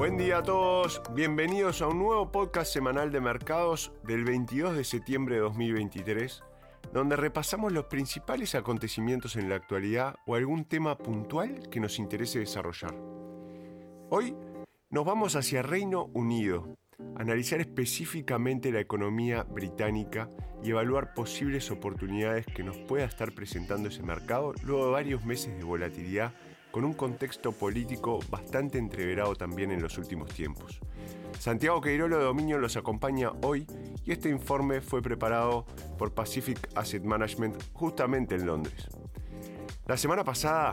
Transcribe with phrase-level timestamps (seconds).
[0.00, 4.82] Buen día a todos, bienvenidos a un nuevo podcast semanal de mercados del 22 de
[4.82, 6.42] septiembre de 2023,
[6.94, 12.38] donde repasamos los principales acontecimientos en la actualidad o algún tema puntual que nos interese
[12.38, 12.94] desarrollar.
[14.08, 14.34] Hoy
[14.88, 16.78] nos vamos hacia Reino Unido,
[17.16, 20.30] analizar específicamente la economía británica
[20.62, 25.54] y evaluar posibles oportunidades que nos pueda estar presentando ese mercado luego de varios meses
[25.58, 26.32] de volatilidad
[26.70, 30.80] con un contexto político bastante entreverado también en los últimos tiempos.
[31.38, 33.66] Santiago Queirolo de Dominio los acompaña hoy
[34.04, 35.66] y este informe fue preparado
[35.98, 38.88] por Pacific Asset Management justamente en Londres.
[39.86, 40.72] La semana pasada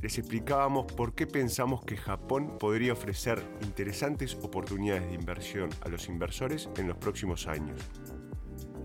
[0.00, 6.08] les explicábamos por qué pensamos que Japón podría ofrecer interesantes oportunidades de inversión a los
[6.08, 7.80] inversores en los próximos años.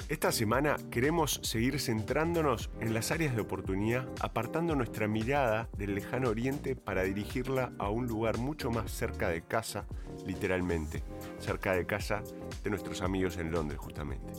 [0.10, 6.30] Esta semana queremos seguir centrándonos en las áreas de oportunidad, apartando nuestra mirada del lejano
[6.30, 9.86] oriente para dirigirla a un lugar mucho más cerca de casa,
[10.26, 11.04] literalmente,
[11.40, 12.24] cerca de casa
[12.64, 14.32] de nuestros amigos en Londres justamente.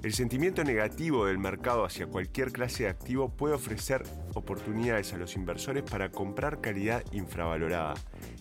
[0.00, 4.04] El sentimiento negativo del mercado hacia cualquier clase de activo puede ofrecer
[4.34, 7.94] oportunidades a los inversores para comprar calidad infravalorada.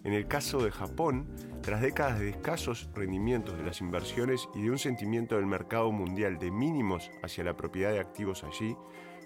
[0.04, 1.28] En el caso de Japón,
[1.64, 6.38] tras décadas de escasos rendimientos de las inversiones y de un sentimiento del mercado mundial
[6.38, 8.78] de mínimos hacia la propiedad de activos allí,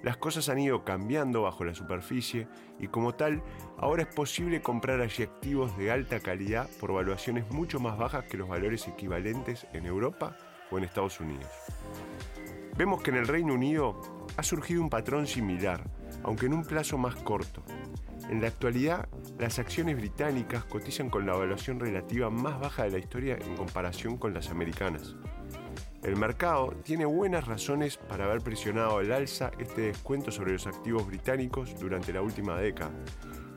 [0.01, 2.47] las cosas han ido cambiando bajo la superficie
[2.79, 3.43] y como tal,
[3.77, 8.37] ahora es posible comprar allí activos de alta calidad por valuaciones mucho más bajas que
[8.37, 10.37] los valores equivalentes en Europa
[10.77, 11.49] en Estados Unidos.
[12.77, 15.83] Vemos que en el Reino Unido ha surgido un patrón similar,
[16.23, 17.63] aunque en un plazo más corto.
[18.29, 22.99] En la actualidad, las acciones británicas cotizan con la evaluación relativa más baja de la
[22.99, 25.15] historia en comparación con las americanas.
[26.03, 31.05] El mercado tiene buenas razones para haber presionado al alza este descuento sobre los activos
[31.05, 32.91] británicos durante la última década.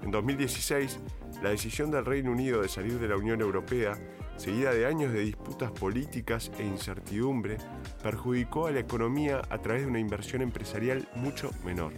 [0.05, 1.01] En 2016,
[1.43, 3.99] la decisión del Reino Unido de salir de la Unión Europea,
[4.37, 7.57] seguida de años de disputas políticas e incertidumbre,
[8.03, 11.95] perjudicó a la economía a través de una inversión empresarial mucho menor.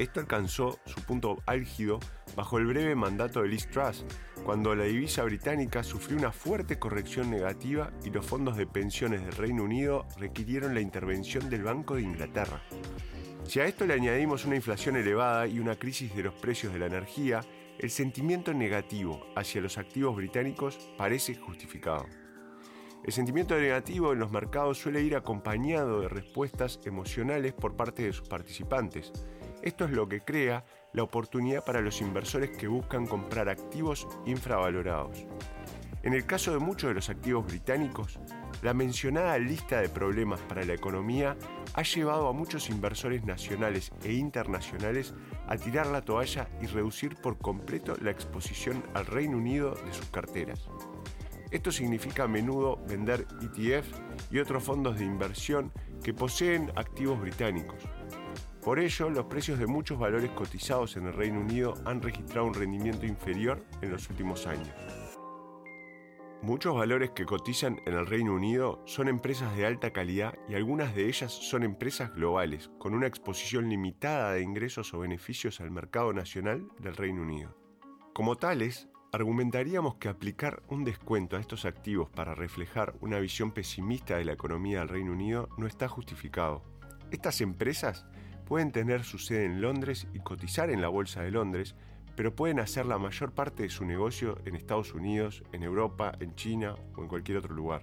[0.00, 2.00] Esto alcanzó su punto álgido
[2.34, 4.04] bajo el breve mandato de Liz Truss,
[4.44, 9.36] cuando la divisa británica sufrió una fuerte corrección negativa y los fondos de pensiones del
[9.36, 12.60] Reino Unido requirieron la intervención del Banco de Inglaterra.
[13.50, 16.78] Si a esto le añadimos una inflación elevada y una crisis de los precios de
[16.78, 17.40] la energía,
[17.80, 22.06] el sentimiento negativo hacia los activos británicos parece justificado.
[23.04, 28.12] El sentimiento negativo en los mercados suele ir acompañado de respuestas emocionales por parte de
[28.12, 29.10] sus participantes.
[29.64, 35.26] Esto es lo que crea la oportunidad para los inversores que buscan comprar activos infravalorados.
[36.04, 38.20] En el caso de muchos de los activos británicos,
[38.62, 41.36] la mencionada lista de problemas para la economía
[41.74, 45.14] ha llevado a muchos inversores nacionales e internacionales
[45.46, 50.06] a tirar la toalla y reducir por completo la exposición al Reino Unido de sus
[50.06, 50.68] carteras.
[51.50, 54.00] Esto significa a menudo vender ETFs
[54.30, 55.72] y otros fondos de inversión
[56.04, 57.82] que poseen activos británicos.
[58.62, 62.54] Por ello, los precios de muchos valores cotizados en el Reino Unido han registrado un
[62.54, 64.70] rendimiento inferior en los últimos años.
[66.42, 70.94] Muchos valores que cotizan en el Reino Unido son empresas de alta calidad y algunas
[70.94, 76.12] de ellas son empresas globales, con una exposición limitada de ingresos o beneficios al mercado
[76.12, 77.56] nacional del Reino Unido.
[78.14, 84.16] Como tales, Argumentaríamos que aplicar un descuento a estos activos para reflejar una visión pesimista
[84.16, 86.62] de la economía del Reino Unido no está justificado.
[87.10, 88.06] Estas empresas
[88.46, 91.74] pueden tener su sede en Londres y cotizar en la Bolsa de Londres,
[92.20, 96.34] pero pueden hacer la mayor parte de su negocio en Estados Unidos, en Europa, en
[96.34, 97.82] China o en cualquier otro lugar.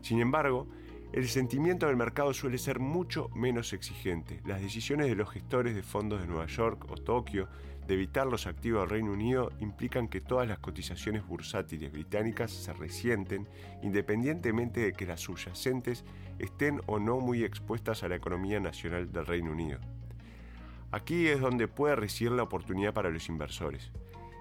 [0.00, 0.66] Sin embargo,
[1.12, 4.40] el sentimiento del mercado suele ser mucho menos exigente.
[4.44, 7.46] Las decisiones de los gestores de fondos de Nueva York o Tokio
[7.86, 12.72] de evitar los activos del Reino Unido implican que todas las cotizaciones bursátiles británicas se
[12.72, 13.46] resienten
[13.84, 16.04] independientemente de que las subyacentes
[16.40, 19.78] estén o no muy expuestas a la economía nacional del Reino Unido.
[20.92, 23.92] Aquí es donde puede residir la oportunidad para los inversores.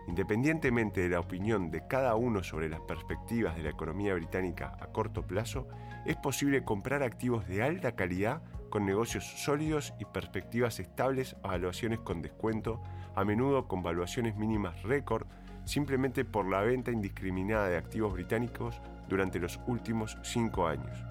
[0.08, 4.88] Independientemente de la opinión de cada uno sobre las perspectivas de la economía británica a
[4.88, 5.68] corto plazo,
[6.08, 8.42] es posible comprar activos de alta calidad
[8.72, 12.82] con negocios sólidos y perspectivas estables a valuaciones con descuento,
[13.16, 15.28] a menudo con valuaciones mínimas récord,
[15.66, 21.04] simplemente por la venta indiscriminada de activos británicos durante los últimos cinco años.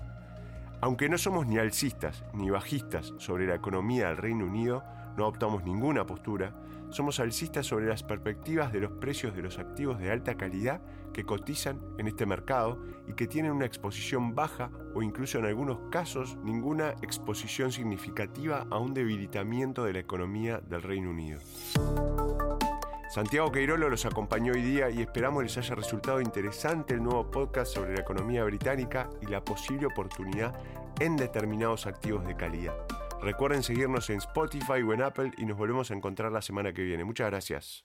[0.80, 4.84] Aunque no somos ni alcistas ni bajistas sobre la economía del Reino Unido,
[5.18, 6.54] no adoptamos ninguna postura,
[6.90, 10.80] somos alcistas sobre las perspectivas de los precios de los activos de alta calidad
[11.12, 15.80] que cotizan en este mercado y que tienen una exposición baja o incluso en algunos
[15.90, 21.40] casos ninguna exposición significativa a un debilitamiento de la economía del Reino Unido.
[23.10, 27.74] Santiago Queirolo los acompañó hoy día y esperamos les haya resultado interesante el nuevo podcast
[27.74, 30.54] sobre la economía británica y la posible oportunidad
[31.00, 32.74] en determinados activos de calidad.
[33.20, 36.82] Recuerden seguirnos en Spotify o en Apple y nos volvemos a encontrar la semana que
[36.82, 37.04] viene.
[37.04, 37.84] Muchas gracias.